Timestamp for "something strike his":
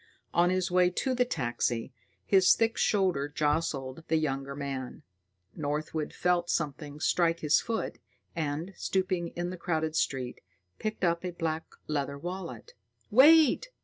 6.49-7.59